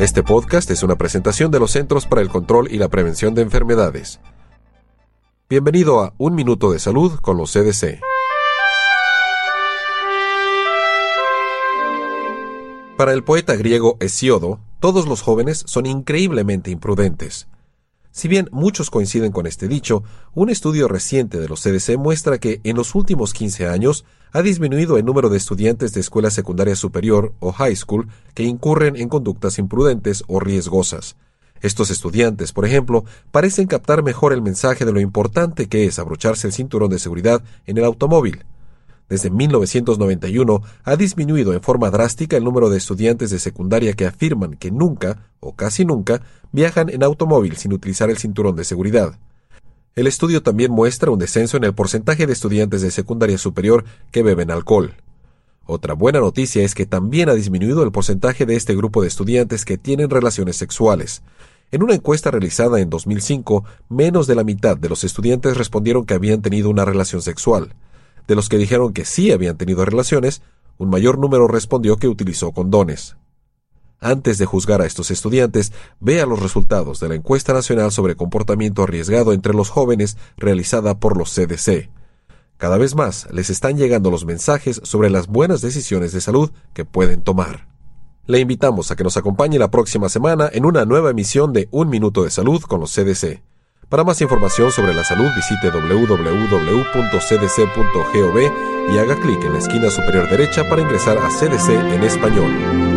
Este 0.00 0.22
podcast 0.22 0.70
es 0.70 0.82
una 0.82 0.96
presentación 0.96 1.50
de 1.50 1.60
los 1.60 1.72
Centros 1.72 2.06
para 2.06 2.22
el 2.22 2.30
Control 2.30 2.72
y 2.72 2.78
la 2.78 2.88
Prevención 2.88 3.34
de 3.34 3.42
Enfermedades. 3.42 4.18
Bienvenido 5.50 6.00
a 6.00 6.14
Un 6.16 6.34
Minuto 6.34 6.72
de 6.72 6.78
Salud 6.78 7.20
con 7.20 7.36
los 7.36 7.52
CDC. 7.52 8.00
Para 12.96 13.12
el 13.12 13.22
poeta 13.22 13.56
griego 13.56 13.98
Hesiodo, 14.00 14.58
todos 14.80 15.06
los 15.06 15.20
jóvenes 15.20 15.64
son 15.66 15.84
increíblemente 15.84 16.70
imprudentes. 16.70 17.46
Si 18.12 18.26
bien 18.26 18.48
muchos 18.50 18.90
coinciden 18.90 19.30
con 19.30 19.46
este 19.46 19.68
dicho, 19.68 20.02
un 20.34 20.50
estudio 20.50 20.88
reciente 20.88 21.38
de 21.38 21.48
los 21.48 21.62
CDC 21.62 21.96
muestra 21.96 22.38
que 22.38 22.60
en 22.64 22.76
los 22.76 22.94
últimos 22.96 23.32
15 23.32 23.68
años 23.68 24.04
ha 24.32 24.42
disminuido 24.42 24.98
el 24.98 25.04
número 25.04 25.28
de 25.28 25.36
estudiantes 25.36 25.92
de 25.92 26.00
escuela 26.00 26.30
secundaria 26.30 26.74
superior 26.74 27.34
o 27.38 27.52
high 27.52 27.76
school 27.76 28.08
que 28.34 28.42
incurren 28.42 28.96
en 28.96 29.08
conductas 29.08 29.58
imprudentes 29.58 30.24
o 30.26 30.40
riesgosas. 30.40 31.16
Estos 31.60 31.90
estudiantes, 31.90 32.52
por 32.52 32.64
ejemplo, 32.64 33.04
parecen 33.30 33.66
captar 33.66 34.02
mejor 34.02 34.32
el 34.32 34.42
mensaje 34.42 34.84
de 34.84 34.92
lo 34.92 35.00
importante 35.00 35.68
que 35.68 35.84
es 35.84 35.98
abrocharse 35.98 36.46
el 36.46 36.52
cinturón 36.52 36.90
de 36.90 36.98
seguridad 36.98 37.42
en 37.66 37.78
el 37.78 37.84
automóvil. 37.84 38.44
Desde 39.10 39.28
1991 39.28 40.62
ha 40.84 40.96
disminuido 40.96 41.52
en 41.52 41.60
forma 41.60 41.90
drástica 41.90 42.36
el 42.36 42.44
número 42.44 42.70
de 42.70 42.78
estudiantes 42.78 43.30
de 43.30 43.40
secundaria 43.40 43.92
que 43.94 44.06
afirman 44.06 44.54
que 44.54 44.70
nunca, 44.70 45.32
o 45.40 45.56
casi 45.56 45.84
nunca, 45.84 46.22
viajan 46.52 46.88
en 46.90 47.02
automóvil 47.02 47.56
sin 47.56 47.72
utilizar 47.72 48.08
el 48.08 48.18
cinturón 48.18 48.54
de 48.54 48.64
seguridad. 48.64 49.18
El 49.96 50.06
estudio 50.06 50.44
también 50.44 50.70
muestra 50.70 51.10
un 51.10 51.18
descenso 51.18 51.56
en 51.56 51.64
el 51.64 51.74
porcentaje 51.74 52.28
de 52.28 52.32
estudiantes 52.32 52.82
de 52.82 52.92
secundaria 52.92 53.36
superior 53.36 53.84
que 54.12 54.22
beben 54.22 54.52
alcohol. 54.52 54.94
Otra 55.66 55.94
buena 55.94 56.20
noticia 56.20 56.62
es 56.62 56.76
que 56.76 56.86
también 56.86 57.28
ha 57.28 57.34
disminuido 57.34 57.82
el 57.82 57.90
porcentaje 57.90 58.46
de 58.46 58.54
este 58.54 58.76
grupo 58.76 59.02
de 59.02 59.08
estudiantes 59.08 59.64
que 59.64 59.76
tienen 59.76 60.08
relaciones 60.08 60.54
sexuales. 60.54 61.22
En 61.72 61.82
una 61.82 61.94
encuesta 61.94 62.30
realizada 62.30 62.80
en 62.80 62.90
2005, 62.90 63.64
menos 63.88 64.28
de 64.28 64.36
la 64.36 64.44
mitad 64.44 64.76
de 64.76 64.88
los 64.88 65.02
estudiantes 65.02 65.56
respondieron 65.56 66.06
que 66.06 66.14
habían 66.14 66.42
tenido 66.42 66.70
una 66.70 66.84
relación 66.84 67.22
sexual. 67.22 67.74
De 68.30 68.36
los 68.36 68.48
que 68.48 68.58
dijeron 68.58 68.92
que 68.92 69.04
sí 69.04 69.32
habían 69.32 69.56
tenido 69.56 69.84
relaciones, 69.84 70.40
un 70.78 70.88
mayor 70.88 71.18
número 71.18 71.48
respondió 71.48 71.96
que 71.96 72.06
utilizó 72.06 72.52
condones. 72.52 73.16
Antes 73.98 74.38
de 74.38 74.46
juzgar 74.46 74.80
a 74.80 74.86
estos 74.86 75.10
estudiantes, 75.10 75.72
vea 75.98 76.26
los 76.26 76.38
resultados 76.38 77.00
de 77.00 77.08
la 77.08 77.16
encuesta 77.16 77.52
nacional 77.52 77.90
sobre 77.90 78.14
comportamiento 78.14 78.84
arriesgado 78.84 79.32
entre 79.32 79.52
los 79.52 79.68
jóvenes 79.68 80.16
realizada 80.36 81.00
por 81.00 81.16
los 81.16 81.34
CDC. 81.34 81.90
Cada 82.56 82.78
vez 82.78 82.94
más 82.94 83.26
les 83.32 83.50
están 83.50 83.76
llegando 83.76 84.12
los 84.12 84.24
mensajes 84.24 84.80
sobre 84.84 85.10
las 85.10 85.26
buenas 85.26 85.60
decisiones 85.60 86.12
de 86.12 86.20
salud 86.20 86.52
que 86.72 86.84
pueden 86.84 87.22
tomar. 87.22 87.66
Le 88.26 88.38
invitamos 88.38 88.92
a 88.92 88.94
que 88.94 89.02
nos 89.02 89.16
acompañe 89.16 89.58
la 89.58 89.72
próxima 89.72 90.08
semana 90.08 90.48
en 90.52 90.66
una 90.66 90.84
nueva 90.84 91.10
emisión 91.10 91.52
de 91.52 91.66
Un 91.72 91.88
Minuto 91.88 92.22
de 92.22 92.30
Salud 92.30 92.62
con 92.62 92.78
los 92.78 92.94
CDC. 92.94 93.42
Para 93.90 94.04
más 94.04 94.20
información 94.20 94.70
sobre 94.70 94.94
la 94.94 95.02
salud 95.02 95.26
visite 95.34 95.68
www.cdc.gov 95.68 96.14
y 98.94 98.98
haga 98.98 99.16
clic 99.16 99.42
en 99.44 99.52
la 99.54 99.58
esquina 99.58 99.90
superior 99.90 100.30
derecha 100.30 100.62
para 100.68 100.80
ingresar 100.80 101.18
a 101.18 101.28
CDC 101.28 101.70
en 101.70 102.04
español. 102.04 102.89